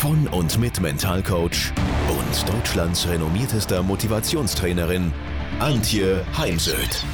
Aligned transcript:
von 0.00 0.26
und 0.28 0.58
mit 0.58 0.80
Mentalcoach 0.80 1.74
und 2.08 2.48
Deutschlands 2.48 3.06
renommiertester 3.06 3.82
Motivationstrainerin 3.82 5.12
Antje 5.58 6.24
Heimsöth. 6.38 7.04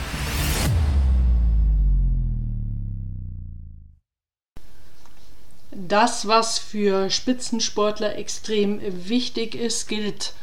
Das, 5.73 6.29
was 6.29 6.61
für 6.61 7.11
Spitzensportler 7.11 8.15
extrem 8.19 8.81
wichtig 9.09 9.57
ist, 9.57 9.89
gilt 9.89 10.35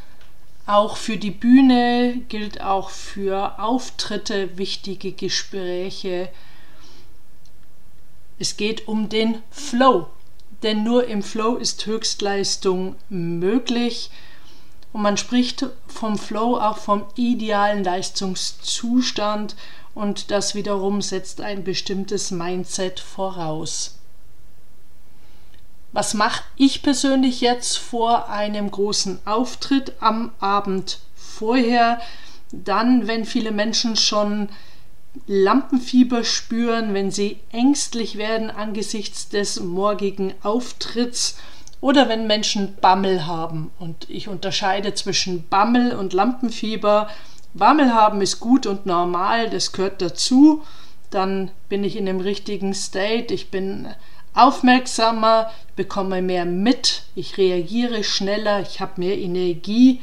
auch 0.66 0.98
für 0.98 1.16
die 1.16 1.30
Bühne, 1.30 2.20
gilt 2.28 2.60
auch 2.60 2.90
für 2.90 3.58
Auftritte, 3.58 4.58
wichtige 4.58 5.12
Gespräche. 5.12 6.28
Es 8.38 8.58
geht 8.58 8.86
um 8.86 9.08
den 9.08 9.38
Flow, 9.50 10.08
denn 10.64 10.82
nur 10.82 11.06
im 11.06 11.22
Flow 11.22 11.56
ist 11.56 11.86
Höchstleistung 11.86 12.96
möglich. 13.08 14.10
Und 14.92 15.02
man 15.02 15.16
spricht 15.16 15.66
vom 15.86 16.18
Flow 16.18 16.56
auch 16.56 16.78
vom 16.78 17.04
idealen 17.14 17.84
Leistungszustand 17.84 19.54
und 19.94 20.30
das 20.30 20.54
wiederum 20.54 21.02
setzt 21.02 21.40
ein 21.40 21.62
bestimmtes 21.62 22.30
Mindset 22.30 22.98
voraus. 22.98 23.98
Was 25.92 26.14
mache 26.14 26.42
ich 26.56 26.82
persönlich 26.82 27.40
jetzt 27.40 27.78
vor 27.78 28.28
einem 28.28 28.70
großen 28.70 29.20
Auftritt 29.26 29.92
am 30.00 30.32
Abend 30.40 30.98
vorher? 31.14 32.00
Dann, 32.50 33.06
wenn 33.06 33.24
viele 33.24 33.52
Menschen 33.52 33.96
schon 33.96 34.48
Lampenfieber 35.26 36.24
spüren, 36.24 36.92
wenn 36.92 37.10
sie 37.10 37.38
ängstlich 37.52 38.18
werden 38.18 38.50
angesichts 38.50 39.28
des 39.28 39.60
morgigen 39.60 40.34
Auftritts 40.42 41.36
oder 41.80 42.08
wenn 42.08 42.26
Menschen 42.26 42.76
Bammel 42.80 43.26
haben. 43.26 43.70
Und 43.78 44.08
ich 44.08 44.28
unterscheide 44.28 44.94
zwischen 44.94 45.48
Bammel 45.48 45.94
und 45.94 46.12
Lampenfieber. 46.12 47.08
Bammel 47.52 47.94
haben 47.94 48.20
ist 48.20 48.40
gut 48.40 48.66
und 48.66 48.86
normal, 48.86 49.50
das 49.50 49.72
gehört 49.72 50.02
dazu. 50.02 50.62
Dann 51.10 51.50
bin 51.68 51.84
ich 51.84 51.96
in 51.96 52.06
dem 52.06 52.20
richtigen 52.20 52.74
State, 52.74 53.32
ich 53.32 53.50
bin 53.50 53.88
aufmerksamer, 54.34 55.50
bekomme 55.76 56.22
mehr 56.22 56.44
mit, 56.44 57.04
ich 57.14 57.38
reagiere 57.38 58.02
schneller, 58.02 58.60
ich 58.60 58.80
habe 58.80 59.00
mehr 59.00 59.16
Energie. 59.16 60.00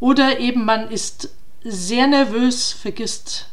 Oder 0.00 0.38
eben 0.38 0.64
man 0.64 0.90
ist 0.90 1.30
sehr 1.62 2.06
nervös, 2.06 2.72
vergisst, 2.72 3.49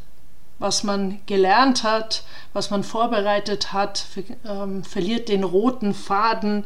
was 0.60 0.84
man 0.84 1.20
gelernt 1.26 1.84
hat, 1.84 2.24
was 2.54 2.70
man 2.70 2.84
vorbereitet 2.84 3.74
hat, 3.74 4.00
ver 4.00 4.24
ähm, 4.46 4.84
verliert 4.84 5.30
den 5.30 5.44
roten 5.44 5.94
Faden, 5.94 6.64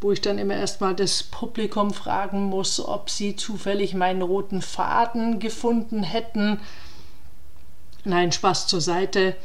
wo 0.00 0.12
ich 0.12 0.20
dann 0.20 0.38
immer 0.38 0.54
erstmal 0.54 0.94
das 0.94 1.22
Publikum 1.22 1.92
fragen 1.92 2.44
muss, 2.44 2.80
ob 2.80 3.10
sie 3.10 3.36
zufällig 3.36 3.94
meinen 3.94 4.22
roten 4.22 4.62
Faden 4.62 5.38
gefunden 5.38 6.02
hätten. 6.02 6.60
Nein, 8.04 8.32
Spaß 8.32 8.66
zur 8.66 8.80
Seite. 8.80 9.36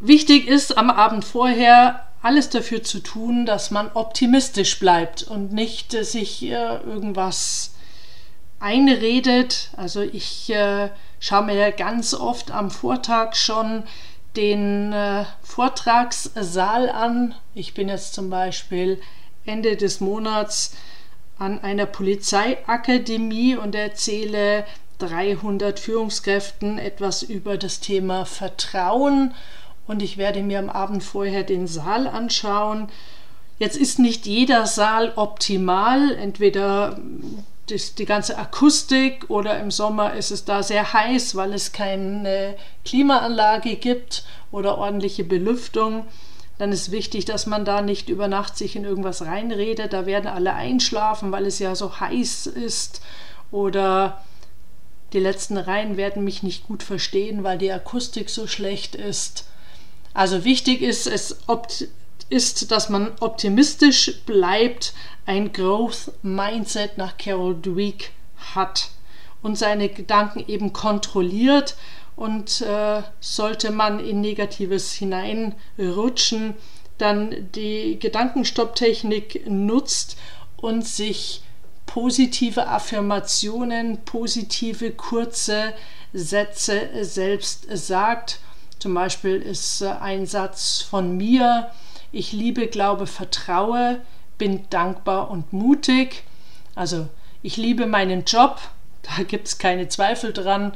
Wichtig 0.00 0.46
ist 0.46 0.78
am 0.78 0.90
Abend 0.90 1.24
vorher 1.24 2.04
alles 2.22 2.50
dafür 2.50 2.82
zu 2.82 3.00
tun, 3.00 3.46
dass 3.46 3.70
man 3.70 3.90
optimistisch 3.94 4.78
bleibt 4.78 5.22
und 5.22 5.52
nicht 5.52 5.94
äh, 5.94 6.04
sich 6.04 6.42
äh, 6.42 6.52
irgendwas 6.52 7.74
einredet. 8.60 9.70
Also 9.76 10.02
ich 10.02 10.50
äh, 10.50 10.90
schaue 11.20 11.44
mir 11.44 11.72
ganz 11.72 12.14
oft 12.14 12.50
am 12.50 12.70
Vortag 12.70 13.34
schon 13.34 13.84
den 14.36 14.92
äh, 14.92 15.24
Vortragssaal 15.42 16.88
an. 16.90 17.34
Ich 17.54 17.74
bin 17.74 17.88
jetzt 17.88 18.14
zum 18.14 18.30
Beispiel 18.30 19.00
Ende 19.44 19.76
des 19.76 20.00
Monats 20.00 20.76
an 21.38 21.60
einer 21.60 21.86
Polizeiakademie 21.86 23.56
und 23.56 23.74
erzähle 23.74 24.64
300 24.98 25.78
Führungskräften 25.78 26.78
etwas 26.78 27.22
über 27.22 27.56
das 27.56 27.80
Thema 27.80 28.24
Vertrauen 28.24 29.34
und 29.86 30.02
ich 30.02 30.18
werde 30.18 30.42
mir 30.42 30.58
am 30.58 30.68
Abend 30.68 31.02
vorher 31.02 31.44
den 31.44 31.66
Saal 31.66 32.06
anschauen. 32.06 32.88
Jetzt 33.58 33.76
ist 33.76 33.98
nicht 33.98 34.26
jeder 34.26 34.66
Saal 34.66 35.12
optimal, 35.16 36.14
entweder 36.14 36.98
das, 37.70 37.94
die 37.94 38.04
ganze 38.04 38.38
Akustik 38.38 39.28
oder 39.28 39.58
im 39.60 39.70
Sommer 39.70 40.14
ist 40.14 40.30
es 40.30 40.44
da 40.44 40.62
sehr 40.62 40.92
heiß, 40.92 41.36
weil 41.36 41.52
es 41.52 41.72
keine 41.72 42.56
Klimaanlage 42.84 43.76
gibt 43.76 44.24
oder 44.50 44.78
ordentliche 44.78 45.24
Belüftung. 45.24 46.06
Dann 46.58 46.72
ist 46.72 46.90
wichtig, 46.90 47.24
dass 47.24 47.46
man 47.46 47.64
da 47.64 47.82
nicht 47.82 48.08
über 48.08 48.26
Nacht 48.26 48.56
sich 48.56 48.74
in 48.74 48.84
irgendwas 48.84 49.24
reinredet. 49.24 49.92
Da 49.92 50.06
werden 50.06 50.26
alle 50.26 50.54
einschlafen, 50.54 51.30
weil 51.30 51.46
es 51.46 51.60
ja 51.60 51.74
so 51.74 52.00
heiß 52.00 52.46
ist. 52.46 53.00
Oder 53.52 54.24
die 55.12 55.20
letzten 55.20 55.56
Reihen 55.56 55.96
werden 55.96 56.24
mich 56.24 56.42
nicht 56.42 56.66
gut 56.66 56.82
verstehen, 56.82 57.44
weil 57.44 57.58
die 57.58 57.72
Akustik 57.72 58.28
so 58.28 58.46
schlecht 58.46 58.94
ist. 58.96 59.46
Also 60.14 60.44
wichtig 60.44 60.82
ist 60.82 61.06
es 61.06 61.38
ist, 62.30 62.70
dass 62.70 62.88
man 62.88 63.12
optimistisch 63.20 64.20
bleibt, 64.26 64.92
ein 65.26 65.52
Growth 65.52 66.12
Mindset 66.22 66.98
nach 66.98 67.16
Carol 67.16 67.54
Dweck 67.54 68.12
hat 68.54 68.90
und 69.42 69.56
seine 69.56 69.88
Gedanken 69.88 70.44
eben 70.46 70.72
kontrolliert 70.72 71.76
und 72.16 72.60
äh, 72.62 73.02
sollte 73.20 73.70
man 73.70 74.00
in 74.00 74.20
Negatives 74.20 74.92
hineinrutschen, 74.92 76.54
dann 76.98 77.48
die 77.54 77.98
Gedankenstopptechnik 77.98 79.48
nutzt 79.48 80.16
und 80.56 80.84
sich 80.84 81.42
positive 81.86 82.66
Affirmationen, 82.66 83.98
positive 84.04 84.90
kurze 84.90 85.72
Sätze 86.12 86.88
selbst 87.02 87.66
sagt. 87.70 88.40
Zum 88.78 88.94
Beispiel 88.94 89.36
ist 89.36 89.82
ein 89.82 90.26
Satz 90.26 90.82
von 90.82 91.16
mir, 91.16 91.70
ich 92.12 92.32
liebe, 92.32 92.66
glaube, 92.66 93.06
vertraue, 93.06 94.00
bin 94.38 94.64
dankbar 94.70 95.30
und 95.30 95.52
mutig. 95.52 96.24
Also 96.74 97.08
ich 97.42 97.56
liebe 97.56 97.86
meinen 97.86 98.24
Job, 98.24 98.60
da 99.02 99.22
gibt 99.22 99.48
es 99.48 99.58
keine 99.58 99.88
Zweifel 99.88 100.32
dran. 100.32 100.72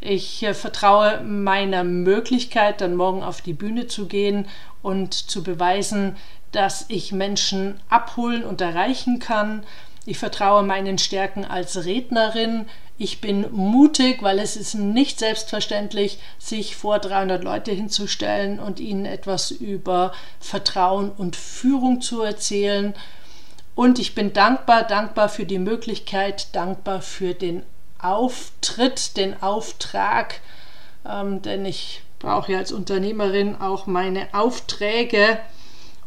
Ich 0.00 0.42
äh, 0.42 0.54
vertraue 0.54 1.22
meiner 1.22 1.84
Möglichkeit, 1.84 2.80
dann 2.80 2.96
morgen 2.96 3.22
auf 3.22 3.40
die 3.40 3.52
Bühne 3.52 3.86
zu 3.86 4.06
gehen 4.06 4.48
und 4.82 5.14
zu 5.14 5.42
beweisen, 5.42 6.16
dass 6.50 6.86
ich 6.88 7.12
Menschen 7.12 7.80
abholen 7.88 8.44
und 8.44 8.60
erreichen 8.60 9.20
kann. 9.20 9.64
Ich 10.04 10.18
vertraue 10.18 10.62
meinen 10.62 10.98
Stärken 10.98 11.44
als 11.44 11.84
Rednerin. 11.84 12.66
Ich 12.98 13.20
bin 13.20 13.46
mutig, 13.52 14.22
weil 14.22 14.38
es 14.38 14.56
ist 14.56 14.74
nicht 14.74 15.18
selbstverständlich, 15.18 16.18
sich 16.38 16.76
vor 16.76 16.98
300 16.98 17.42
Leute 17.42 17.70
hinzustellen 17.70 18.58
und 18.58 18.80
ihnen 18.80 19.06
etwas 19.06 19.50
über 19.50 20.12
Vertrauen 20.40 21.10
und 21.10 21.36
Führung 21.36 22.00
zu 22.00 22.22
erzählen. 22.22 22.94
Und 23.74 23.98
ich 23.98 24.14
bin 24.14 24.32
dankbar, 24.32 24.82
dankbar 24.82 25.28
für 25.28 25.46
die 25.46 25.58
Möglichkeit, 25.58 26.54
dankbar 26.54 27.00
für 27.00 27.34
den 27.34 27.62
Auftritt, 27.98 29.16
den 29.16 29.40
Auftrag, 29.40 30.40
ähm, 31.08 31.42
denn 31.42 31.64
ich 31.64 32.02
brauche 32.18 32.52
ja 32.52 32.58
als 32.58 32.72
Unternehmerin 32.72 33.56
auch 33.60 33.86
meine 33.86 34.28
Aufträge 34.32 35.38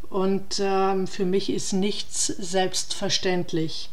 und 0.09 0.59
ähm, 0.59 1.07
für 1.07 1.25
mich 1.25 1.49
ist 1.49 1.73
nichts 1.73 2.27
selbstverständlich. 2.27 3.89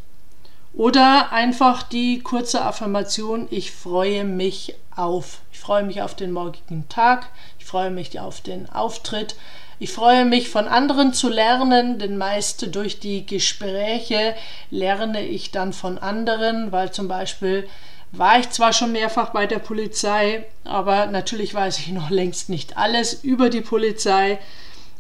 Oder 0.75 1.33
einfach 1.33 1.83
die 1.83 2.21
kurze 2.21 2.63
Affirmation, 2.63 3.47
ich 3.51 3.73
freue 3.73 4.25
mich 4.25 4.75
auf. 4.97 5.41
Ich 5.53 5.61
freue 5.61 5.83
mich 5.83 6.03
auf 6.03 6.15
den 6.15 6.33
morgigen 6.33 6.89
Tag, 6.89 7.29
ich 7.59 7.67
freue 7.67 7.91
mich 7.91 8.19
auf 8.19 8.41
den 8.41 8.69
Auftritt, 8.71 9.37
ich 9.79 9.93
freue 9.93 10.25
mich 10.25 10.49
von 10.49 10.69
anderen 10.69 11.13
zu 11.13 11.29
lernen, 11.29 11.99
denn 11.99 12.17
meist 12.17 12.75
durch 12.75 13.01
die 13.01 13.27
Gespräche 13.27 14.35
lerne 14.71 15.25
ich 15.25 15.51
dann 15.51 15.73
von 15.73 15.99
anderen, 15.99 16.73
weil 16.73 16.93
zum 16.93 17.09
Beispiel 17.09 17.69
war 18.13 18.39
ich 18.39 18.51
zwar 18.51 18.73
schon 18.73 18.93
mehrfach 18.93 19.31
bei 19.31 19.47
der 19.47 19.59
Polizei, 19.59 20.45
aber 20.65 21.07
natürlich 21.07 21.55
weiß 21.55 21.79
ich 21.79 21.89
noch 21.89 22.11
längst 22.11 22.49
nicht 22.49 22.77
alles 22.77 23.15
über 23.25 23.51
die 23.51 23.63
Polizei 23.63 24.39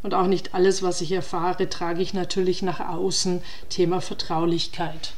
und 0.02 0.14
auch 0.14 0.26
nicht 0.26 0.54
alles, 0.54 0.82
was 0.82 1.00
ich 1.00 1.12
erfahre, 1.12 1.68
trage 1.68 2.02
ich 2.02 2.14
natürlich 2.14 2.62
nach 2.62 2.80
außen. 2.80 3.42
Thema 3.68 4.00
Vertraulichkeit. 4.00 5.12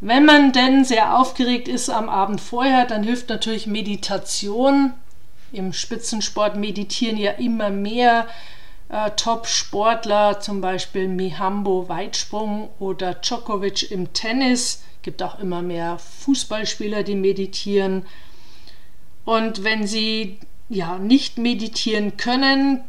Wenn 0.00 0.24
man 0.24 0.52
denn 0.52 0.84
sehr 0.84 1.18
aufgeregt 1.18 1.66
ist 1.66 1.90
am 1.90 2.08
Abend 2.08 2.40
vorher, 2.40 2.86
dann 2.86 3.02
hilft 3.02 3.28
natürlich 3.28 3.66
Meditation. 3.66 4.92
Im 5.50 5.72
Spitzensport 5.72 6.56
meditieren 6.56 7.16
ja 7.16 7.32
immer 7.32 7.70
mehr 7.70 8.28
äh, 8.90 9.10
Top-Sportler, 9.16 10.38
zum 10.38 10.60
Beispiel 10.60 11.08
Mihambo 11.08 11.88
Weitsprung 11.88 12.70
oder 12.78 13.14
Djokovic 13.14 13.90
im 13.90 14.12
Tennis. 14.12 14.82
Es 14.98 15.02
Gibt 15.02 15.22
auch 15.22 15.40
immer 15.40 15.62
mehr 15.62 15.98
Fußballspieler, 15.98 17.02
die 17.02 17.16
meditieren. 17.16 18.06
Und 19.24 19.64
wenn 19.64 19.86
sie 19.86 20.38
ja 20.68 20.98
nicht 20.98 21.38
meditieren 21.38 22.16
können, 22.16 22.84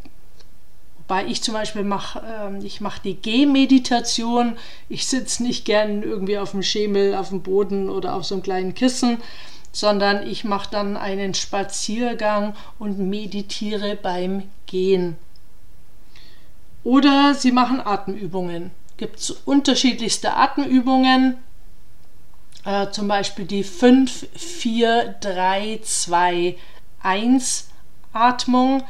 weil 1.10 1.30
ich 1.30 1.42
zum 1.42 1.56
Beispiel 1.56 1.84
mache, 1.84 2.22
äh, 2.22 2.66
ich 2.66 2.80
mache 2.80 3.02
die 3.04 3.16
Gehmeditation. 3.16 4.58
Ich 4.88 5.08
sitze 5.08 5.44
nicht 5.44 5.66
gern 5.66 6.04
irgendwie 6.04 6.38
auf 6.38 6.52
dem 6.52 6.64
Schemel, 6.64 7.16
auf 7.16 7.30
dem 7.30 7.42
Boden 7.42 7.90
oder 7.90 8.14
auf 8.14 8.24
so 8.24 8.36
einem 8.36 8.44
kleinen 8.44 8.74
Kissen, 8.76 9.18
sondern 9.72 10.26
ich 10.26 10.44
mache 10.44 10.70
dann 10.72 10.96
einen 10.96 11.34
Spaziergang 11.34 12.56
und 12.78 13.00
meditiere 13.00 13.96
beim 13.96 14.44
Gehen. 14.68 15.18
Oder 16.84 17.34
Sie 17.34 17.52
machen 17.52 17.82
Atemübungen. 17.82 18.72
Gibt 18.98 19.20
es 19.20 19.32
unterschiedlichste 19.32 20.36
Atemübungen, 20.36 21.38
äh, 22.66 22.92
zum 22.92 23.08
Beispiel 23.08 23.46
die 23.46 23.64
5, 23.64 24.28
4, 24.36 25.16
3, 25.22 25.80
2, 25.82 26.56
1 27.02 27.70
Atmung. 28.14 28.84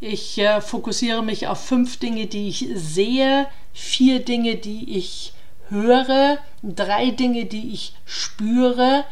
Ich 0.00 0.38
äh, 0.38 0.62
fokussiere 0.62 1.22
mich 1.22 1.46
auf 1.46 1.62
fünf 1.62 1.98
Dinge, 1.98 2.26
die 2.26 2.48
ich 2.48 2.66
sehe, 2.74 3.46
vier 3.74 4.20
Dinge, 4.20 4.56
die 4.56 4.96
ich 4.96 5.34
höre, 5.68 6.38
drei 6.62 7.10
Dinge, 7.10 7.44
die 7.44 7.72
ich 7.72 7.92
spüre, 8.06 9.04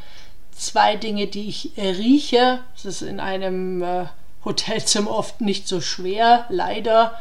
zwei 0.52 0.96
Dinge, 0.96 1.26
die 1.26 1.48
ich 1.48 1.72
rieche. 1.76 2.60
Das 2.74 2.86
ist 2.86 3.02
in 3.02 3.20
einem 3.20 3.82
äh, 3.82 4.06
Hotelzimmer 4.44 5.10
oft 5.10 5.42
nicht 5.42 5.68
so 5.68 5.80
schwer, 5.80 6.46
leider. 6.48 7.18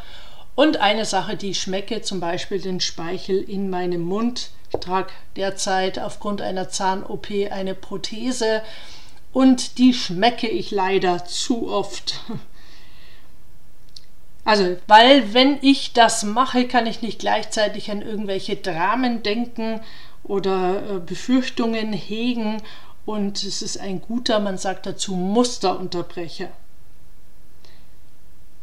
Und 0.55 0.77
eine 0.77 1.05
Sache, 1.05 1.35
die 1.35 1.51
ich 1.51 1.61
schmecke, 1.61 2.01
zum 2.01 2.19
Beispiel 2.19 2.59
den 2.59 2.79
Speichel 2.79 3.37
in 3.37 3.69
meinem 3.69 4.01
Mund. 4.01 4.49
Ich 4.73 4.79
trage 4.79 5.11
derzeit 5.35 5.99
aufgrund 5.99 6.41
einer 6.41 6.69
Zahn-OP 6.69 7.27
eine 7.51 7.75
Prothese 7.75 8.63
und 9.33 9.77
die 9.77 9.93
schmecke 9.93 10.47
ich 10.47 10.71
leider 10.71 11.25
zu 11.25 11.69
oft. 11.69 12.21
Also, 14.47 14.77
weil 14.87 15.33
wenn 15.33 15.57
ich 15.61 15.91
das 15.91 16.23
mache, 16.23 16.69
kann 16.69 16.87
ich 16.87 17.01
nicht 17.01 17.19
gleichzeitig 17.19 17.91
an 17.91 18.01
irgendwelche 18.01 18.55
Dramen 18.55 19.21
denken 19.21 19.81
oder 20.23 20.83
äh, 20.89 20.99
Befürchtungen 20.99 21.91
hegen 21.91 22.61
und 23.05 23.43
es 23.43 23.61
ist 23.61 23.77
ein 23.77 23.99
guter, 23.99 24.39
man 24.39 24.57
sagt 24.57 24.85
dazu, 24.85 25.15
Musterunterbrecher. 25.15 26.47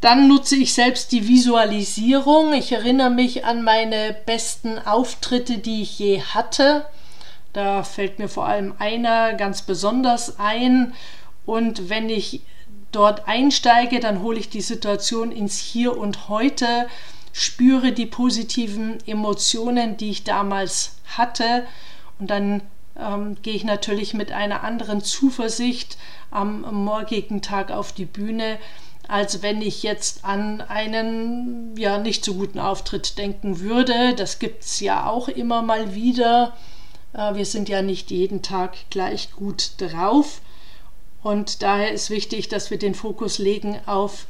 Dann 0.01 0.27
nutze 0.27 0.55
ich 0.55 0.73
selbst 0.73 1.11
die 1.11 1.27
Visualisierung. 1.27 2.53
Ich 2.53 2.71
erinnere 2.71 3.11
mich 3.11 3.45
an 3.45 3.61
meine 3.61 4.15
besten 4.25 4.79
Auftritte, 4.79 5.59
die 5.59 5.83
ich 5.83 5.99
je 5.99 6.19
hatte. 6.19 6.87
Da 7.53 7.83
fällt 7.83 8.17
mir 8.17 8.27
vor 8.27 8.47
allem 8.47 8.73
einer 8.79 9.35
ganz 9.35 9.61
besonders 9.61 10.39
ein. 10.39 10.95
Und 11.45 11.89
wenn 11.89 12.09
ich 12.09 12.41
dort 12.95 13.27
einsteige, 13.27 13.99
dann 13.99 14.21
hole 14.21 14.39
ich 14.39 14.49
die 14.49 14.61
Situation 14.61 15.31
ins 15.31 15.59
Hier 15.59 15.97
und 15.97 16.29
Heute, 16.29 16.87
spüre 17.33 17.91
die 17.91 18.05
positiven 18.05 18.97
Emotionen, 19.05 19.97
die 19.97 20.11
ich 20.11 20.23
damals 20.23 20.95
hatte 21.17 21.65
und 22.19 22.29
dann 22.29 22.61
ähm, 22.97 23.37
gehe 23.41 23.55
ich 23.55 23.63
natürlich 23.63 24.13
mit 24.13 24.31
einer 24.31 24.63
anderen 24.63 25.03
Zuversicht 25.03 25.97
am 26.31 26.61
morgigen 26.85 27.41
Tag 27.41 27.71
auf 27.71 27.91
die 27.91 28.05
Bühne, 28.05 28.57
als 29.07 29.41
wenn 29.41 29.61
ich 29.61 29.83
jetzt 29.83 30.25
an 30.25 30.61
einen 30.61 31.75
ja 31.77 31.97
nicht 31.97 32.25
so 32.25 32.35
guten 32.35 32.59
Auftritt 32.59 33.17
denken 33.17 33.59
würde. 33.59 34.15
Das 34.15 34.39
gibt 34.39 34.63
es 34.63 34.79
ja 34.79 35.09
auch 35.09 35.27
immer 35.27 35.61
mal 35.61 35.93
wieder. 35.93 36.53
Äh, 37.13 37.35
wir 37.35 37.45
sind 37.45 37.69
ja 37.69 37.81
nicht 37.81 38.11
jeden 38.11 38.41
Tag 38.41 38.75
gleich 38.89 39.31
gut 39.33 39.73
drauf. 39.77 40.41
Und 41.25 41.63
daher 41.63 41.91
ist 41.91 42.11
wichtig, 42.11 42.49
dass 42.49 42.69
wir 42.69 42.77
den 42.77 42.93
Fokus 42.93 43.39
legen 43.39 43.79
auf 43.87 44.27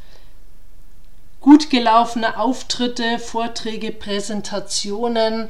gut 1.41 1.69
gelaufene 1.69 2.39
Auftritte, 2.39 3.19
Vorträge, 3.19 3.91
Präsentationen, 3.91 5.49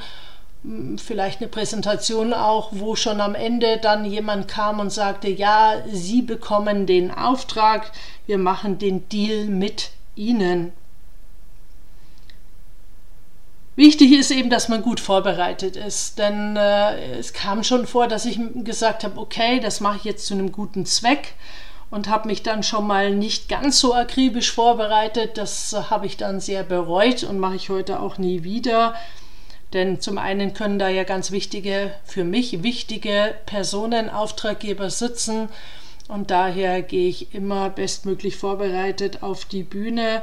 hm, 0.64 0.98
vielleicht 0.98 1.42
eine 1.42 1.48
Präsentation 1.48 2.34
auch, 2.34 2.70
wo 2.72 2.96
schon 2.96 3.22
am 3.22 3.36
Ende 3.36 3.78
dann 3.78 4.06
jemand 4.06 4.48
kam 4.48 4.80
und 4.80 4.92
sagte, 4.92 5.30
ja, 5.30 5.84
Sie 5.88 6.24
bekommen 6.24 6.88
den 6.88 7.12
Auftrag, 7.12 7.92
wir 8.26 8.40
machen 8.40 8.80
den 8.80 9.08
Deal 9.10 9.46
mit 9.46 9.92
Ihnen. 10.16 10.74
Wichtig 13.76 14.14
ist 14.14 14.32
eben, 14.32 14.50
dass 14.50 14.70
man 14.70 14.82
gut 14.82 15.02
vorbereitet 15.02 15.76
ist, 15.76 16.18
denn 16.18 16.56
äh, 16.56 17.18
es 17.18 17.34
kam 17.34 17.62
schon 17.64 17.86
vor, 17.86 18.08
dass 18.08 18.26
ich 18.26 18.40
gesagt 18.64 19.04
habe, 19.04 19.20
okay, 19.20 19.60
das 19.60 19.82
mache 19.82 19.98
ich 19.98 20.04
jetzt 20.06 20.28
zu 20.28 20.34
einem 20.34 20.54
guten 20.54 20.86
Zweck 20.86 21.34
und 21.90 22.08
habe 22.08 22.30
mich 22.30 22.42
dann 22.42 22.64
schon 22.64 22.88
mal 22.88 23.14
nicht 23.14 23.50
ganz 23.50 23.80
so 23.80 23.94
akribisch 23.94 24.52
vorbereitet. 24.52 25.38
Das 25.38 25.74
äh, 25.74 25.82
habe 25.90 26.06
ich 26.06 26.16
dann 26.16 26.40
sehr 26.40 26.64
bereut 26.64 27.24
und 27.24 27.38
mache 27.38 27.56
ich 27.56 27.70
heute 27.70 28.00
auch 28.00 28.18
nie 28.18 28.44
wieder. 28.44 28.96
Denn 29.74 30.00
zum 30.00 30.18
einen 30.18 30.54
können 30.54 30.80
da 30.80 30.88
ja 30.88 31.04
ganz 31.04 31.32
wichtige, 31.32 31.92
für 32.06 32.24
mich 32.24 32.64
wichtige 32.64 33.36
Personen, 33.46 34.10
Auftraggeber 34.10 34.90
sitzen 34.90 35.50
und 36.08 36.32
daher 36.32 36.82
gehe 36.82 37.10
ich 37.10 37.34
immer 37.34 37.70
bestmöglich 37.70 38.38
vorbereitet 38.38 39.22
auf 39.22 39.44
die 39.44 39.64
Bühne 39.64 40.22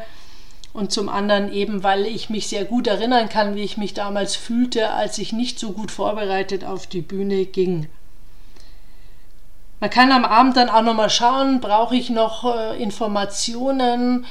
und 0.73 0.93
zum 0.93 1.09
anderen 1.09 1.53
eben, 1.53 1.83
weil 1.83 2.07
ich 2.07 2.31
mich 2.31 2.47
sehr 2.47 2.65
gut 2.65 2.87
erinnern 2.87 3.29
kann, 3.29 3.55
wie 3.55 3.63
ich 3.63 3.77
mich 3.77 3.95
damals 3.95 4.37
fühlte, 4.37 4.91
als 4.91 5.19
ich 5.19 5.33
nicht 5.33 5.59
so 5.59 5.73
gut 5.73 5.91
vorbereitet 5.91 6.65
auf 6.65 6.87
die 6.87 7.03
Bühne 7.03 7.45
ging. 7.45 7.89
Man 9.81 9.91
kann 9.91 10.13
am 10.13 10.25
Abend 10.25 10.57
dann 10.57 10.71
auch 10.71 10.83
nochmal 10.83 11.11
schauen, 11.11 11.61
brauche 11.61 11.97
ich 11.97 12.09
noch 12.09 12.45
äh, 12.45 12.81
Informationen, 12.81 14.27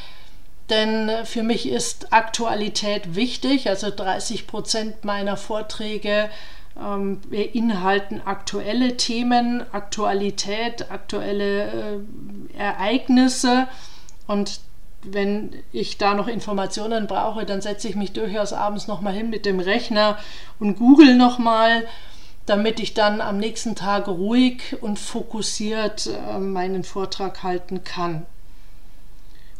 denn 0.69 1.11
für 1.25 1.43
mich 1.43 1.67
ist 1.67 2.13
Aktualität 2.13 3.15
wichtig. 3.15 3.67
Also 3.67 3.89
30 3.89 4.47
Prozent 4.47 5.03
meiner 5.03 5.35
Vorträge 5.35 6.29
ähm, 6.79 7.19
beinhalten 7.29 8.21
aktuelle 8.23 8.95
Themen, 8.95 9.65
Aktualität, 9.73 10.89
aktuelle 10.89 11.65
äh, 11.65 12.57
Ereignisse 12.57 13.67
und 14.27 14.61
wenn 15.03 15.51
ich 15.71 15.97
da 15.97 16.13
noch 16.13 16.27
Informationen 16.27 17.07
brauche, 17.07 17.45
dann 17.45 17.61
setze 17.61 17.87
ich 17.87 17.95
mich 17.95 18.13
durchaus 18.13 18.53
abends 18.53 18.87
nochmal 18.87 19.13
hin 19.13 19.29
mit 19.29 19.45
dem 19.45 19.59
Rechner 19.59 20.17
und 20.59 20.77
google 20.77 21.15
nochmal, 21.15 21.87
damit 22.45 22.79
ich 22.79 22.93
dann 22.93 23.21
am 23.21 23.37
nächsten 23.37 23.75
Tag 23.75 24.07
ruhig 24.07 24.77
und 24.81 24.99
fokussiert 24.99 26.07
äh, 26.07 26.39
meinen 26.39 26.83
Vortrag 26.83 27.43
halten 27.43 27.83
kann. 27.83 28.25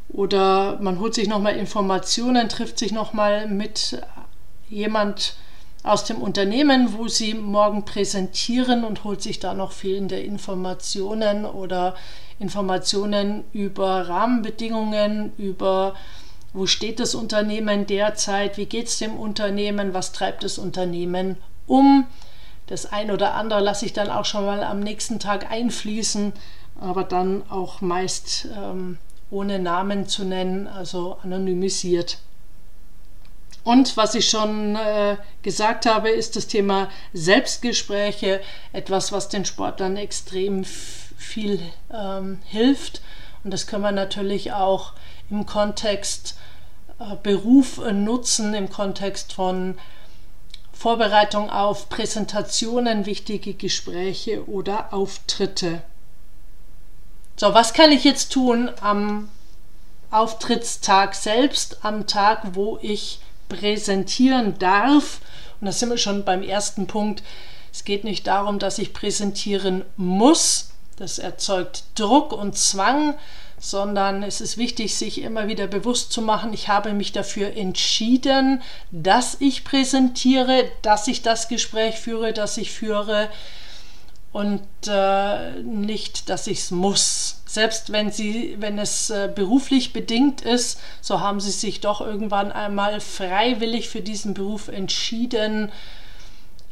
Oder 0.09 0.77
man 0.81 0.99
holt 0.99 1.13
sich 1.13 1.27
nochmal 1.27 1.55
Informationen, 1.55 2.49
trifft 2.49 2.77
sich 2.77 2.91
nochmal 2.91 3.47
mit 3.47 4.01
jemand 4.69 5.35
aus 5.83 6.03
dem 6.03 6.21
Unternehmen, 6.21 6.93
wo 6.97 7.07
sie 7.07 7.33
morgen 7.33 7.85
präsentieren 7.85 8.83
und 8.83 9.03
holt 9.03 9.21
sich 9.21 9.39
da 9.39 9.53
noch 9.53 9.71
fehlende 9.71 10.19
Informationen 10.19 11.45
oder 11.45 11.95
Informationen 12.41 13.43
über 13.53 14.09
Rahmenbedingungen, 14.09 15.31
über 15.37 15.93
wo 16.53 16.65
steht 16.65 16.99
das 16.99 17.15
Unternehmen 17.15 17.85
derzeit, 17.85 18.57
wie 18.57 18.65
geht 18.65 18.87
es 18.87 18.97
dem 18.97 19.15
Unternehmen, 19.15 19.93
was 19.93 20.11
treibt 20.11 20.43
das 20.43 20.57
Unternehmen 20.57 21.37
um. 21.67 22.07
Das 22.67 22.91
ein 22.91 23.11
oder 23.11 23.35
andere 23.35 23.61
lasse 23.61 23.85
ich 23.85 23.93
dann 23.93 24.09
auch 24.09 24.25
schon 24.25 24.45
mal 24.45 24.63
am 24.63 24.79
nächsten 24.79 25.19
Tag 25.19 25.49
einfließen, 25.51 26.33
aber 26.79 27.03
dann 27.03 27.43
auch 27.49 27.81
meist 27.81 28.47
ähm, 28.57 28.97
ohne 29.29 29.59
Namen 29.59 30.07
zu 30.07 30.25
nennen, 30.25 30.67
also 30.67 31.17
anonymisiert. 31.23 32.17
Und 33.63 33.95
was 33.95 34.15
ich 34.15 34.27
schon 34.27 34.75
äh, 34.75 35.17
gesagt 35.43 35.85
habe, 35.85 36.09
ist 36.09 36.35
das 36.35 36.47
Thema 36.47 36.89
Selbstgespräche, 37.13 38.41
etwas, 38.73 39.11
was 39.11 39.29
den 39.29 39.45
Sportlern 39.45 39.97
extrem 39.97 40.65
viel 41.21 41.61
ähm, 41.93 42.39
hilft. 42.45 43.01
Und 43.43 43.51
das 43.51 43.67
können 43.67 43.83
wir 43.83 43.91
natürlich 43.91 44.51
auch 44.51 44.93
im 45.29 45.45
Kontext 45.45 46.35
äh, 46.99 47.15
Beruf 47.21 47.77
äh, 47.79 47.93
nutzen, 47.93 48.53
im 48.53 48.69
Kontext 48.69 49.33
von 49.33 49.77
Vorbereitung 50.73 51.49
auf 51.49 51.89
Präsentationen, 51.89 53.05
wichtige 53.05 53.53
Gespräche 53.53 54.47
oder 54.49 54.93
Auftritte. 54.93 55.83
So, 57.37 57.53
was 57.53 57.73
kann 57.73 57.91
ich 57.91 58.03
jetzt 58.03 58.31
tun 58.31 58.69
am 58.81 59.29
Auftrittstag 60.09 61.15
selbst, 61.15 61.85
am 61.85 62.07
Tag, 62.07 62.55
wo 62.55 62.77
ich 62.81 63.19
präsentieren 63.47 64.57
darf? 64.59 65.21
Und 65.59 65.67
da 65.67 65.71
sind 65.71 65.89
wir 65.89 65.97
schon 65.97 66.25
beim 66.25 66.43
ersten 66.43 66.87
Punkt, 66.87 67.23
Es 67.71 67.85
geht 67.85 68.03
nicht 68.03 68.27
darum, 68.27 68.59
dass 68.59 68.77
ich 68.79 68.93
präsentieren 68.93 69.85
muss. 69.95 70.70
Das 71.01 71.17
erzeugt 71.17 71.81
Druck 71.95 72.31
und 72.31 72.55
Zwang, 72.55 73.15
sondern 73.57 74.21
es 74.21 74.39
ist 74.39 74.59
wichtig, 74.59 74.95
sich 74.95 75.23
immer 75.23 75.47
wieder 75.47 75.65
bewusst 75.65 76.11
zu 76.11 76.21
machen, 76.21 76.53
ich 76.53 76.67
habe 76.67 76.93
mich 76.93 77.11
dafür 77.11 77.57
entschieden, 77.57 78.61
dass 78.91 79.35
ich 79.39 79.63
präsentiere, 79.63 80.65
dass 80.83 81.07
ich 81.07 81.23
das 81.23 81.47
Gespräch 81.47 81.95
führe, 81.95 82.33
das 82.33 82.55
ich 82.57 82.69
führe 82.69 83.29
und 84.31 84.61
äh, 84.87 85.63
nicht, 85.63 86.29
dass 86.29 86.45
ich 86.45 86.59
es 86.59 86.69
muss. 86.69 87.41
Selbst 87.47 87.91
wenn 87.91 88.11
sie, 88.11 88.57
wenn 88.59 88.77
es 88.77 89.09
äh, 89.09 89.27
beruflich 89.33 89.93
bedingt 89.93 90.41
ist, 90.41 90.79
so 91.01 91.19
haben 91.19 91.39
sie 91.39 91.49
sich 91.49 91.81
doch 91.81 92.01
irgendwann 92.01 92.51
einmal 92.51 93.01
freiwillig 93.01 93.89
für 93.89 94.01
diesen 94.01 94.35
Beruf 94.35 94.67
entschieden. 94.67 95.71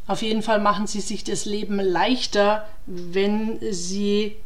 Auf 0.09 0.23
jeden 0.23 0.41
Fall 0.41 0.59
machen 0.59 0.87
sie 0.87 1.01
sich 1.01 1.23
das 1.23 1.45
Leben 1.45 1.79
leichter, 1.79 2.67
wenn 2.87 3.59
sie 3.69 4.37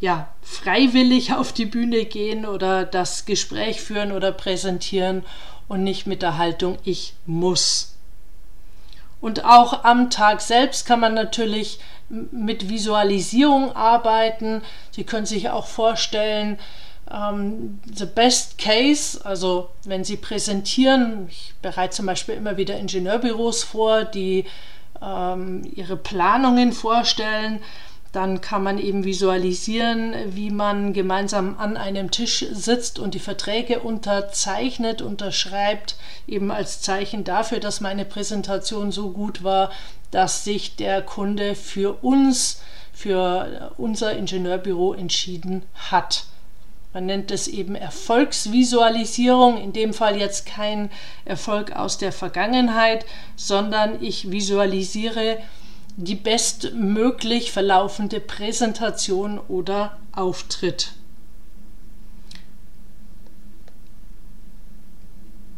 ja 0.00 0.28
freiwillig 0.40 1.34
auf 1.34 1.52
die 1.52 1.66
Bühne 1.66 2.06
gehen 2.06 2.46
oder 2.46 2.86
das 2.86 3.26
Gespräch 3.26 3.82
führen 3.82 4.10
oder 4.10 4.32
präsentieren 4.32 5.22
und 5.68 5.84
nicht 5.84 6.06
mit 6.06 6.22
der 6.22 6.38
Haltung 6.38 6.78
ich 6.82 7.12
muss. 7.26 7.98
Und 9.20 9.44
auch 9.44 9.84
am 9.84 10.08
Tag 10.08 10.40
selbst 10.40 10.86
kann 10.86 11.00
man 11.00 11.12
natürlich 11.12 11.78
mit 12.08 12.70
Visualisierung 12.70 13.76
arbeiten. 13.76 14.62
Sie 14.92 15.04
können 15.04 15.26
sich 15.26 15.50
auch 15.50 15.66
vorstellen, 15.66 16.58
ähm, 17.10 17.80
the 17.94 18.06
best 18.06 18.58
case, 18.58 19.20
also 19.24 19.70
wenn 19.84 20.04
Sie 20.04 20.16
präsentieren, 20.16 21.28
ich 21.28 21.54
bereite 21.60 21.96
zum 21.96 22.06
Beispiel 22.06 22.34
immer 22.34 22.56
wieder 22.56 22.78
Ingenieurbüros 22.78 23.62
vor, 23.62 24.04
die 24.04 24.44
ähm, 25.02 25.62
ihre 25.74 25.96
Planungen 25.96 26.72
vorstellen, 26.72 27.60
dann 28.12 28.40
kann 28.40 28.62
man 28.62 28.78
eben 28.78 29.04
visualisieren, 29.04 30.14
wie 30.28 30.50
man 30.50 30.92
gemeinsam 30.92 31.56
an 31.58 31.76
einem 31.76 32.12
Tisch 32.12 32.46
sitzt 32.52 33.00
und 33.00 33.14
die 33.14 33.18
Verträge 33.18 33.80
unterzeichnet, 33.80 35.02
unterschreibt, 35.02 35.96
eben 36.28 36.52
als 36.52 36.80
Zeichen 36.80 37.24
dafür, 37.24 37.58
dass 37.58 37.80
meine 37.80 38.04
Präsentation 38.04 38.92
so 38.92 39.10
gut 39.10 39.42
war, 39.42 39.72
dass 40.12 40.44
sich 40.44 40.76
der 40.76 41.02
Kunde 41.02 41.56
für 41.56 42.04
uns, 42.04 42.62
für 42.92 43.72
unser 43.78 44.16
Ingenieurbüro 44.16 44.94
entschieden 44.94 45.64
hat. 45.90 46.26
Man 46.94 47.06
nennt 47.06 47.32
es 47.32 47.48
eben 47.48 47.74
Erfolgsvisualisierung, 47.74 49.60
in 49.60 49.72
dem 49.72 49.92
Fall 49.92 50.16
jetzt 50.16 50.46
kein 50.46 50.90
Erfolg 51.24 51.72
aus 51.72 51.98
der 51.98 52.12
Vergangenheit, 52.12 53.04
sondern 53.34 54.00
ich 54.00 54.30
visualisiere 54.30 55.38
die 55.96 56.14
bestmöglich 56.14 57.50
verlaufende 57.50 58.20
Präsentation 58.20 59.40
oder 59.40 59.96
Auftritt. 60.12 60.92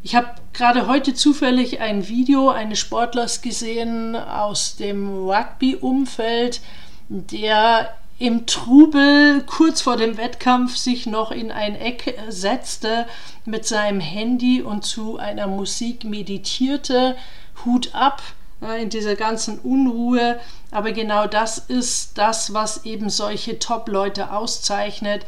Ich 0.02 0.14
habe 0.14 0.28
gerade 0.54 0.86
heute 0.86 1.12
zufällig 1.12 1.80
ein 1.80 2.08
Video 2.08 2.48
eines 2.48 2.78
Sportlers 2.78 3.42
gesehen 3.42 4.16
aus 4.16 4.76
dem 4.76 5.28
Rugby-Umfeld, 5.28 6.62
der 7.08 7.94
im 8.18 8.46
Trubel 8.46 9.42
kurz 9.46 9.82
vor 9.82 9.96
dem 9.96 10.16
Wettkampf 10.16 10.76
sich 10.76 11.06
noch 11.06 11.30
in 11.30 11.52
ein 11.52 11.76
Eck 11.76 12.18
setzte 12.28 13.06
mit 13.44 13.66
seinem 13.66 14.00
Handy 14.00 14.62
und 14.62 14.84
zu 14.84 15.18
einer 15.18 15.46
Musik 15.46 16.04
meditierte. 16.04 17.16
Hut 17.64 17.94
ab 17.94 18.22
in 18.80 18.88
dieser 18.88 19.16
ganzen 19.16 19.58
Unruhe. 19.58 20.40
Aber 20.70 20.92
genau 20.92 21.26
das 21.26 21.58
ist 21.58 22.16
das, 22.16 22.54
was 22.54 22.84
eben 22.86 23.10
solche 23.10 23.58
Top-Leute 23.58 24.32
auszeichnet, 24.32 25.26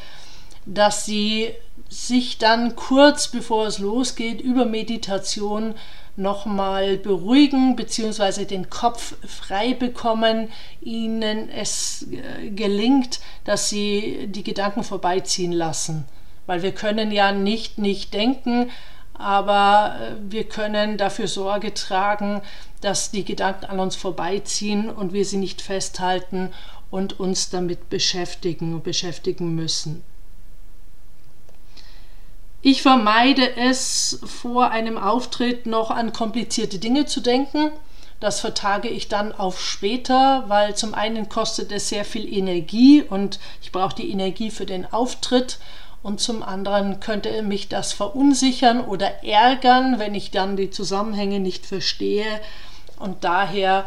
dass 0.65 1.05
sie 1.05 1.51
sich 1.91 2.39
dann 2.39 2.77
kurz 2.77 3.29
bevor 3.29 3.67
es 3.67 3.79
losgeht 3.79 4.41
über 4.41 4.65
Meditation 4.65 5.75
nochmal 6.19 6.97
beruhigen 6.97 7.77
bzw. 7.77 8.45
den 8.45 8.69
Kopf 8.69 9.15
frei 9.27 9.73
bekommen, 9.75 10.49
ihnen 10.81 11.49
es 11.49 12.07
äh, 12.11 12.51
gelingt, 12.51 13.21
dass 13.45 13.69
sie 13.69 14.27
die 14.29 14.43
Gedanken 14.43 14.83
vorbeiziehen 14.83 15.53
lassen. 15.53 16.05
Weil 16.47 16.63
wir 16.63 16.73
können 16.73 17.13
ja 17.13 17.33
nicht 17.33 17.79
nicht 17.79 18.13
denken, 18.15 18.71
aber 19.15 19.97
äh, 20.01 20.15
wir 20.29 20.45
können 20.45 20.99
dafür 20.99 21.29
Sorge 21.29 21.73
tragen, 21.73 22.43
dass 22.81 23.11
die 23.11 23.25
Gedanken 23.25 23.67
an 23.67 23.81
uns 23.81 23.97
vorbeiziehen 23.97 24.91
und 24.91 25.13
wir 25.13 25.25
sie 25.25 25.39
nicht 25.39 25.63
festhalten 25.63 26.51
und 26.91 27.21
uns 27.21 27.51
damit 27.51 27.91
beschäftigen 27.91 28.75
und 28.75 28.85
beschäftigen 28.85 29.55
müssen. 29.55 30.03
Ich 32.61 32.83
vermeide 32.83 33.57
es, 33.57 34.19
vor 34.25 34.71
einem 34.71 34.99
Auftritt 34.99 35.67
noch 35.67 35.91
an 35.91 36.13
komplizierte 36.13 36.79
Dinge 36.79 37.07
zu 37.07 37.21
denken. 37.21 37.71
Das 38.21 38.41
vertage 38.41 38.89
ich 38.89 39.07
dann 39.07 39.33
auf 39.33 39.61
später, 39.61 40.45
weil 40.49 40.75
zum 40.75 40.93
einen 40.93 41.29
kostet 41.29 41.71
es 41.71 41.89
sehr 41.89 42.05
viel 42.05 42.33
Energie 42.33 43.03
und 43.03 43.39
ich 43.63 43.71
brauche 43.71 43.95
die 43.95 44.11
Energie 44.11 44.51
für 44.51 44.67
den 44.67 44.93
Auftritt 44.93 45.59
und 46.03 46.21
zum 46.21 46.43
anderen 46.43 46.99
könnte 46.99 47.43
mich 47.43 47.69
das 47.69 47.93
verunsichern 47.93 48.81
oder 48.81 49.23
ärgern, 49.23 50.01
wenn 50.01 50.17
ich 50.17 50.33
dann 50.33 50.57
die 50.57 50.71
Zusammenhänge 50.71 51.39
nicht 51.39 51.65
verstehe 51.65 52.41
und 52.99 53.23
daher 53.23 53.87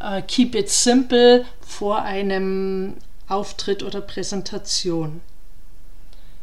äh, 0.00 0.22
keep 0.22 0.54
it 0.54 0.70
simple 0.70 1.44
vor 1.60 2.02
einem 2.02 2.94
Auftritt 3.28 3.82
oder 3.82 4.00
Präsentation. 4.00 5.22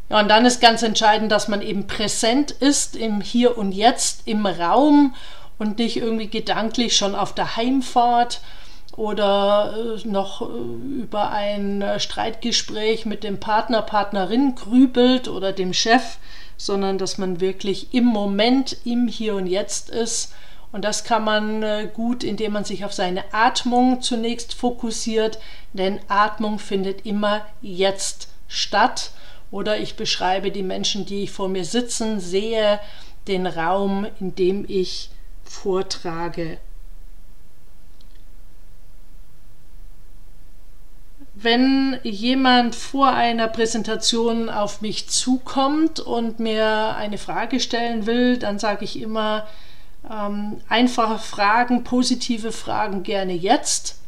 Ja, 0.10 0.20
und 0.20 0.28
dann 0.28 0.46
ist 0.46 0.60
ganz 0.60 0.82
entscheidend, 0.82 1.32
dass 1.32 1.48
man 1.48 1.62
eben 1.62 1.86
präsent 1.86 2.52
ist 2.52 2.96
im 2.96 3.22
Hier 3.22 3.58
und 3.58 3.72
Jetzt, 3.72 4.24
im 4.26 4.46
Raum 4.46 5.16
und 5.60 5.78
nicht 5.78 5.98
irgendwie 5.98 6.30
gedanklich 6.30 6.98
schon 6.98 7.14
auf 7.14 7.34
der 7.36 7.56
Heimfahrt 7.56 8.42
oder 8.96 9.76
äh, 10.04 10.08
noch 10.08 10.42
äh, 10.42 10.46
über 11.02 11.32
ein 11.32 11.82
äh, 11.82 12.00
Streitgespräch 12.00 13.06
mit 13.06 13.24
dem 13.24 13.40
Partner, 13.40 13.82
Partnerin 13.82 14.56
grübelt 14.56 15.28
oder 15.28 15.54
dem 15.54 15.74
Chef, 15.74 16.18
sondern 16.58 16.98
dass 16.98 17.18
man 17.18 17.40
wirklich 17.40 17.94
im 17.94 18.06
Moment, 18.06 18.78
im 18.86 19.08
Hier 19.08 19.36
und 19.36 19.48
Jetzt 19.48 19.90
ist. 19.90 20.34
Und 20.72 20.86
das 20.86 21.04
kann 21.04 21.24
man 21.24 21.90
gut, 21.96 22.24
indem 22.24 22.54
man 22.54 22.64
sich 22.64 22.86
auf 22.86 22.94
seine 22.94 23.24
Atmung 23.32 24.02
zunächst 24.04 24.54
fokussiert, 24.54 25.40
denn 25.74 26.00
Atmung 26.10 26.60
findet 26.60 27.08
immer 27.08 27.42
jetzt 27.62 28.28
statt 28.48 29.10
oder 29.52 29.80
ich 29.80 29.96
beschreibe 29.96 30.52
die 30.52 30.64
Menschen, 30.64 31.06
die 31.06 31.28
vor 31.28 31.50
mir 31.50 31.66
sitzen, 31.66 32.20
sehe 32.20 32.80
den 33.28 33.48
Raum, 33.48 34.08
in 34.20 34.36
dem 34.36 34.66
ich 34.68 35.10
vortrage. 35.44 36.58
Wenn 41.34 42.00
jemand 42.04 42.76
vor 42.76 43.14
einer 43.14 43.48
Präsentation 43.48 44.50
auf 44.50 44.82
mich 44.82 45.08
zukommt 45.08 46.02
und 46.02 46.40
mir 46.40 46.96
eine 46.98 47.18
Frage 47.18 47.62
stellen 47.62 48.06
will, 48.06 48.38
dann 48.38 48.60
sage 48.60 48.84
ich 48.84 49.02
immer 49.02 49.48
ähm, 50.10 50.60
einfache 50.68 51.18
Fragen, 51.18 51.86
positive 51.86 52.52
Fragen 52.52 53.04
gerne 53.04 53.34
jetzt. 53.34 53.99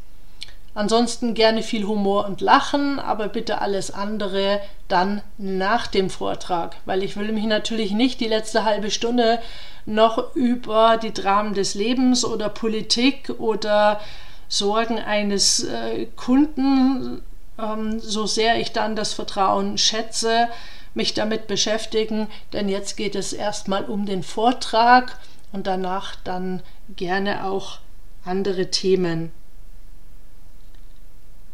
Ansonsten 0.74 1.34
gerne 1.34 1.64
viel 1.64 1.86
Humor 1.86 2.26
und 2.26 2.40
Lachen, 2.40 2.98
aber 2.98 3.28
bitte 3.28 3.60
alles 3.60 3.92
andere 3.92 4.62
dann 4.88 5.22
nach 5.38 5.88
dem 5.88 6.10
Vortrag, 6.10 6.78
weil 6.86 7.04
ich 7.04 7.18
will 7.18 7.34
mich 7.34 7.46
natürlich 7.46 7.92
nicht 7.92 8.22
die 8.22 8.28
letzte 8.28 8.64
halbe 8.64 8.90
Stunde 8.90 9.40
noch 9.86 10.34
über 10.34 10.98
die 10.98 11.14
Dramen 11.14 11.54
des 11.54 11.74
Lebens 11.76 12.24
oder 12.24 12.48
Politik 12.48 13.32
oder 13.38 14.00
Sorgen 14.48 15.00
eines 15.00 15.64
äh, 15.64 16.08
Kunden, 16.16 17.22
ähm, 17.60 18.00
so 18.00 18.26
sehr 18.26 18.60
ich 18.60 18.72
dann 18.72 18.96
das 18.96 19.14
Vertrauen 19.14 19.78
schätze, 19.78 20.48
mich 20.94 21.14
damit 21.14 21.48
beschäftigen, 21.48 22.28
denn 22.54 22.70
jetzt 22.70 22.96
geht 22.96 23.16
es 23.16 23.34
erstmal 23.34 23.86
um 23.86 24.06
den 24.06 24.24
Vortrag 24.24 25.18
und 25.52 25.68
danach 25.68 26.16
dann 26.24 26.62
gerne 26.96 27.46
auch 27.46 27.80
andere 28.24 28.72
Themen. 28.72 29.32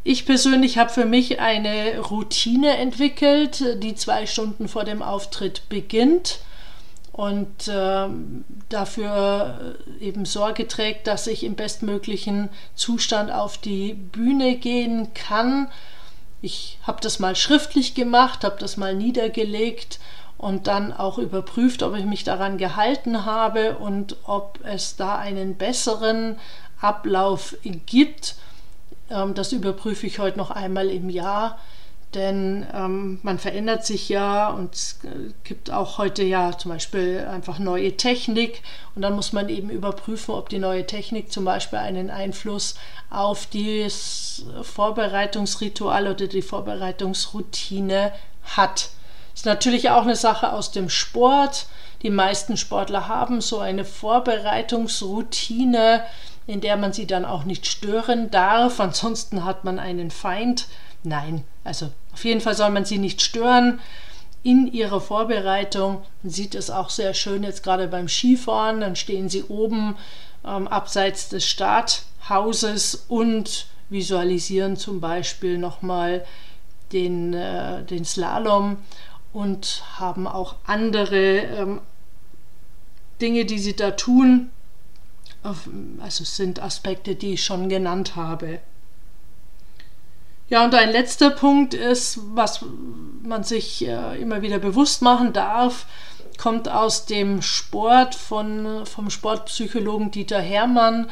Ich 0.09 0.25
persönlich 0.25 0.77
habe 0.77 0.89
für 0.89 1.03
mich 1.03 1.41
eine 1.41 1.99
Routine 1.99 2.77
entwickelt, 2.77 3.83
die 3.83 3.93
zwei 3.93 4.25
Stunden 4.25 4.69
vor 4.69 4.85
dem 4.85 5.01
Auftritt 5.01 5.67
beginnt 5.67 6.39
und 7.11 7.67
äh, 7.67 8.07
dafür 8.69 9.75
eben 9.99 10.23
Sorge 10.23 10.65
trägt, 10.65 11.07
dass 11.07 11.27
ich 11.27 11.43
im 11.43 11.55
bestmöglichen 11.55 12.47
Zustand 12.73 13.33
auf 13.33 13.57
die 13.57 13.95
Bühne 13.95 14.55
gehen 14.55 15.13
kann. 15.13 15.69
Ich 16.41 16.79
habe 16.83 17.01
das 17.01 17.19
mal 17.19 17.35
schriftlich 17.35 17.93
gemacht, 17.93 18.45
habe 18.45 18.61
das 18.61 18.77
mal 18.77 18.95
niedergelegt 18.95 19.99
und 20.37 20.67
dann 20.67 20.93
auch 20.93 21.17
überprüft, 21.17 21.83
ob 21.83 21.97
ich 21.97 22.05
mich 22.05 22.23
daran 22.23 22.57
gehalten 22.57 23.25
habe 23.25 23.77
und 23.77 24.15
ob 24.23 24.59
es 24.63 24.95
da 24.95 25.17
einen 25.17 25.57
besseren 25.57 26.39
Ablauf 26.79 27.57
gibt. 27.85 28.35
Ähm, 29.09 29.33
das 29.33 29.51
überprüfe 29.51 30.07
ich 30.07 30.19
heute 30.19 30.37
noch 30.37 30.51
einmal 30.51 30.89
im 30.89 31.09
Jahr 31.09 31.57
denn 32.13 32.65
ähm, 32.73 33.19
man 33.21 33.37
verändert 33.37 33.85
sich 33.85 34.07
ja 34.07 34.49
und 34.49 34.73
es 34.73 34.99
gibt 35.43 35.71
auch 35.71 35.97
heute 35.97 36.23
ja 36.23 36.57
zum 36.57 36.71
Beispiel 36.71 37.27
einfach 37.29 37.59
neue 37.59 37.97
Technik 37.97 38.61
und 38.95 39.01
dann 39.01 39.13
muss 39.13 39.33
man 39.33 39.49
eben 39.49 39.69
überprüfen, 39.69 40.33
ob 40.33 40.47
die 40.47 40.59
neue 40.59 40.87
Technik 40.87 41.29
zum 41.31 41.43
Beispiel 41.43 41.79
einen 41.79 42.09
Einfluss 42.09 42.75
auf 43.09 43.47
das 43.47 44.45
Vorbereitungsritual 44.61 46.07
oder 46.07 46.27
die 46.27 46.41
Vorbereitungsroutine 46.41 48.13
hat. 48.55 48.89
Ist 49.33 49.45
natürlich 49.45 49.89
auch 49.89 50.03
eine 50.03 50.15
Sache 50.15 50.53
aus 50.53 50.71
dem 50.71 50.89
Sport. 50.89 51.67
Die 52.03 52.09
meisten 52.09 52.55
Sportler 52.55 53.09
haben 53.09 53.41
so 53.41 53.59
eine 53.59 53.83
Vorbereitungsroutine, 53.83 56.03
in 56.47 56.61
der 56.61 56.77
man 56.77 56.93
sie 56.93 57.05
dann 57.05 57.25
auch 57.25 57.43
nicht 57.43 57.67
stören 57.67 58.31
darf. 58.31 58.79
Ansonsten 58.79 59.43
hat 59.43 59.65
man 59.65 59.79
einen 59.79 60.09
Feind. 60.09 60.67
Nein, 61.03 61.43
also 61.63 61.91
auf 62.13 62.25
jeden 62.25 62.41
Fall 62.41 62.55
soll 62.55 62.71
man 62.71 62.85
sie 62.85 62.97
nicht 62.97 63.21
stören 63.21 63.79
in 64.43 64.65
ihrer 64.71 65.01
Vorbereitung. 65.01 66.01
Sieht 66.23 66.55
es 66.55 66.69
auch 66.69 66.89
sehr 66.89 67.13
schön 67.13 67.43
jetzt 67.43 67.63
gerade 67.63 67.87
beim 67.87 68.07
Skifahren. 68.07 68.79
Dann 68.79 68.95
stehen 68.95 69.29
sie 69.29 69.43
oben 69.43 69.97
ähm, 70.45 70.67
abseits 70.67 71.29
des 71.29 71.45
Starthauses 71.45 73.05
und 73.09 73.67
visualisieren 73.89 74.77
zum 74.77 75.01
Beispiel 75.01 75.57
nochmal 75.57 76.25
den, 76.91 77.33
äh, 77.33 77.83
den 77.83 78.05
Slalom 78.05 78.77
und 79.33 79.83
haben 79.99 80.27
auch 80.27 80.55
andere 80.65 81.37
ähm, 81.37 81.81
Dinge, 83.21 83.45
die 83.45 83.59
sie 83.59 83.75
da 83.75 83.91
tun. 83.91 84.49
Also 85.43 86.23
es 86.23 86.35
sind 86.35 86.61
Aspekte, 86.61 87.15
die 87.15 87.33
ich 87.33 87.43
schon 87.43 87.69
genannt 87.69 88.15
habe. 88.15 88.59
Ja, 90.49 90.63
und 90.63 90.73
ein 90.75 90.91
letzter 90.91 91.29
Punkt 91.29 91.73
ist, 91.73 92.19
was 92.33 92.63
man 93.21 93.43
sich 93.43 93.85
äh, 93.85 94.21
immer 94.21 94.41
wieder 94.41 94.59
bewusst 94.59 95.01
machen 95.01 95.33
darf, 95.33 95.85
kommt 96.37 96.69
aus 96.69 97.05
dem 97.05 97.41
Sport 97.41 98.15
von, 98.15 98.85
vom 98.85 99.09
Sportpsychologen 99.09 100.11
Dieter 100.11 100.39
Hermann. 100.39 101.09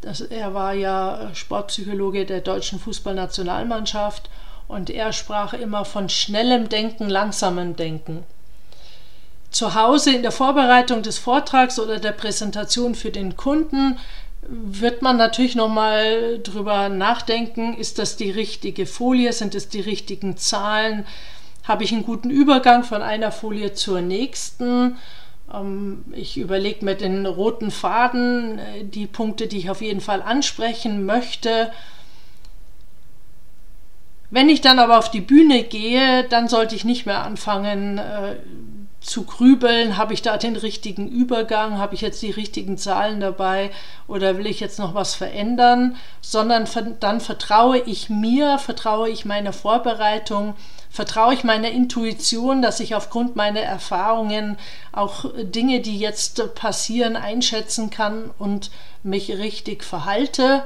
Das, 0.00 0.20
er 0.20 0.54
war 0.54 0.74
ja 0.74 1.30
Sportpsychologe 1.34 2.24
der 2.24 2.40
deutschen 2.40 2.78
Fußballnationalmannschaft 2.78 4.30
und 4.68 4.90
er 4.90 5.12
sprach 5.12 5.54
immer 5.54 5.84
von 5.84 6.08
schnellem 6.08 6.68
Denken, 6.68 7.08
langsamem 7.08 7.74
Denken. 7.74 8.24
Zu 9.52 9.74
Hause 9.74 10.12
in 10.12 10.22
der 10.22 10.32
Vorbereitung 10.32 11.02
des 11.02 11.18
Vortrags 11.18 11.78
oder 11.78 11.98
der 11.98 12.12
Präsentation 12.12 12.94
für 12.94 13.10
den 13.10 13.36
Kunden 13.36 13.98
wird 14.48 15.02
man 15.02 15.18
natürlich 15.18 15.54
nochmal 15.54 16.40
drüber 16.42 16.88
nachdenken, 16.88 17.74
ist 17.74 17.98
das 17.98 18.16
die 18.16 18.30
richtige 18.30 18.86
Folie, 18.86 19.32
sind 19.32 19.54
es 19.54 19.68
die 19.68 19.80
richtigen 19.80 20.36
Zahlen, 20.36 21.06
habe 21.64 21.84
ich 21.84 21.92
einen 21.92 22.04
guten 22.04 22.30
Übergang 22.30 22.82
von 22.82 23.02
einer 23.02 23.30
Folie 23.30 23.74
zur 23.74 24.00
nächsten. 24.00 24.96
Ähm, 25.52 26.04
ich 26.12 26.38
überlege 26.38 26.84
mir 26.84 26.96
den 26.96 27.26
roten 27.26 27.70
Faden, 27.70 28.58
äh, 28.58 28.84
die 28.84 29.06
Punkte, 29.06 29.46
die 29.46 29.58
ich 29.58 29.70
auf 29.70 29.82
jeden 29.82 30.00
Fall 30.00 30.22
ansprechen 30.22 31.04
möchte. 31.06 31.70
Wenn 34.30 34.48
ich 34.48 34.62
dann 34.62 34.78
aber 34.78 34.98
auf 34.98 35.10
die 35.10 35.20
Bühne 35.20 35.62
gehe, 35.62 36.24
dann 36.24 36.48
sollte 36.48 36.74
ich 36.74 36.84
nicht 36.84 37.04
mehr 37.06 37.22
anfangen, 37.22 37.98
äh, 37.98 38.36
zu 39.02 39.24
grübeln, 39.24 39.96
habe 39.96 40.14
ich 40.14 40.22
da 40.22 40.36
den 40.36 40.56
richtigen 40.56 41.08
Übergang, 41.08 41.78
habe 41.78 41.94
ich 41.94 42.00
jetzt 42.00 42.22
die 42.22 42.30
richtigen 42.30 42.78
Zahlen 42.78 43.20
dabei 43.20 43.70
oder 44.06 44.38
will 44.38 44.46
ich 44.46 44.60
jetzt 44.60 44.78
noch 44.78 44.94
was 44.94 45.14
verändern, 45.14 45.96
sondern 46.20 46.68
dann 47.00 47.20
vertraue 47.20 47.78
ich 47.78 48.08
mir, 48.08 48.58
vertraue 48.58 49.10
ich 49.10 49.24
meiner 49.24 49.52
Vorbereitung, 49.52 50.54
vertraue 50.88 51.34
ich 51.34 51.42
meiner 51.42 51.70
Intuition, 51.70 52.62
dass 52.62 52.78
ich 52.78 52.94
aufgrund 52.94 53.34
meiner 53.34 53.60
Erfahrungen 53.60 54.56
auch 54.92 55.24
Dinge, 55.36 55.80
die 55.80 55.98
jetzt 55.98 56.54
passieren, 56.54 57.16
einschätzen 57.16 57.90
kann 57.90 58.30
und 58.38 58.70
mich 59.02 59.30
richtig 59.30 59.84
verhalte. 59.84 60.64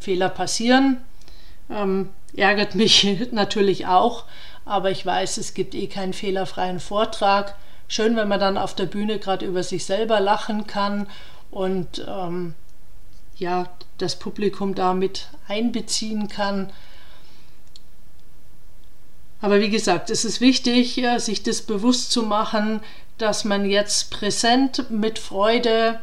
Fehler 0.00 0.30
passieren, 0.30 0.96
ähm, 1.70 2.08
ärgert 2.34 2.74
mich 2.74 3.06
natürlich 3.32 3.86
auch, 3.86 4.24
aber 4.70 4.92
ich 4.92 5.04
weiß, 5.04 5.36
es 5.38 5.52
gibt 5.52 5.74
eh 5.74 5.88
keinen 5.88 6.12
fehlerfreien 6.12 6.78
Vortrag. 6.78 7.56
Schön, 7.88 8.14
wenn 8.14 8.28
man 8.28 8.38
dann 8.38 8.56
auf 8.56 8.72
der 8.76 8.86
Bühne 8.86 9.18
gerade 9.18 9.44
über 9.44 9.64
sich 9.64 9.84
selber 9.84 10.20
lachen 10.20 10.68
kann 10.68 11.08
und 11.50 12.06
ähm, 12.06 12.54
ja, 13.36 13.68
das 13.98 14.16
Publikum 14.16 14.76
damit 14.76 15.26
einbeziehen 15.48 16.28
kann. 16.28 16.72
Aber 19.40 19.58
wie 19.58 19.70
gesagt, 19.70 20.08
es 20.08 20.24
ist 20.24 20.40
wichtig, 20.40 21.02
sich 21.16 21.42
das 21.42 21.62
bewusst 21.62 22.12
zu 22.12 22.22
machen, 22.22 22.80
dass 23.18 23.44
man 23.44 23.68
jetzt 23.68 24.12
präsent 24.12 24.88
mit 24.88 25.18
Freude 25.18 25.98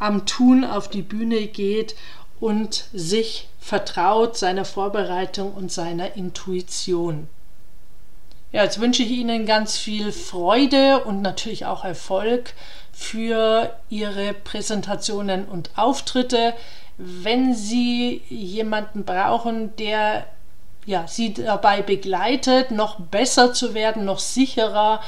am 0.00 0.26
Tun 0.26 0.64
auf 0.64 0.90
die 0.90 1.02
Bühne 1.02 1.46
geht 1.46 1.94
und 2.40 2.88
sich 2.92 3.48
vertraut 3.60 4.36
seiner 4.36 4.64
Vorbereitung 4.64 5.52
und 5.52 5.70
seiner 5.70 6.16
Intuition. 6.16 7.28
Ja, 8.50 8.64
jetzt 8.64 8.80
wünsche 8.80 9.02
ich 9.02 9.10
Ihnen 9.10 9.44
ganz 9.44 9.76
viel 9.76 10.10
Freude 10.10 11.04
und 11.04 11.20
natürlich 11.20 11.66
auch 11.66 11.84
Erfolg 11.84 12.54
für 12.92 13.76
Ihre 13.90 14.32
Präsentationen 14.32 15.44
und 15.44 15.70
Auftritte. 15.76 16.54
Wenn 16.96 17.54
Sie 17.54 18.22
jemanden 18.28 19.04
brauchen, 19.04 19.76
der 19.76 20.26
ja, 20.86 21.06
Sie 21.06 21.34
dabei 21.34 21.82
begleitet, 21.82 22.70
noch 22.70 22.98
besser 22.98 23.52
zu 23.52 23.74
werden, 23.74 24.06
noch 24.06 24.18
sicherer 24.18 25.02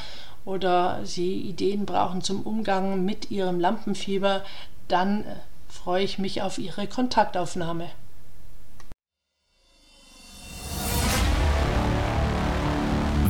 oder 0.45 0.99
Sie 1.03 1.41
Ideen 1.41 1.87
brauchen 1.87 2.21
zum 2.21 2.43
Umgang 2.43 3.03
mit 3.03 3.31
Ihrem 3.31 3.59
Lampenfieber, 3.59 4.43
dann 4.87 5.21
äh, 5.21 5.35
freue 5.67 6.03
ich 6.03 6.19
mich 6.19 6.43
auf 6.43 6.59
Ihre 6.59 6.85
Kontaktaufnahme. 6.85 7.89